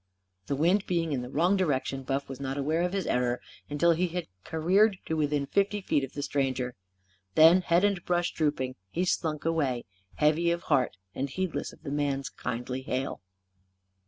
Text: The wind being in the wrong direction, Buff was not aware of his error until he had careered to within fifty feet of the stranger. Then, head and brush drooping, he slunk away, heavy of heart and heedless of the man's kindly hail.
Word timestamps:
The 0.47 0.55
wind 0.55 0.87
being 0.87 1.11
in 1.11 1.21
the 1.21 1.29
wrong 1.29 1.55
direction, 1.57 2.01
Buff 2.01 2.27
was 2.27 2.39
not 2.39 2.57
aware 2.57 2.81
of 2.81 2.91
his 2.93 3.05
error 3.05 3.39
until 3.69 3.91
he 3.91 4.07
had 4.07 4.25
careered 4.43 4.97
to 5.05 5.13
within 5.15 5.45
fifty 5.45 5.79
feet 5.79 6.03
of 6.03 6.13
the 6.13 6.23
stranger. 6.23 6.73
Then, 7.35 7.61
head 7.61 7.83
and 7.83 8.03
brush 8.03 8.33
drooping, 8.33 8.77
he 8.89 9.05
slunk 9.05 9.45
away, 9.45 9.85
heavy 10.15 10.49
of 10.49 10.63
heart 10.63 10.97
and 11.13 11.29
heedless 11.29 11.71
of 11.71 11.83
the 11.83 11.91
man's 11.91 12.29
kindly 12.31 12.81
hail. 12.81 13.21